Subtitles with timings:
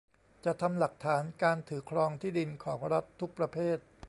[0.45, 3.77] จัดทำหลักฐานการถือครองที่ดินของรัฐทุกประเภท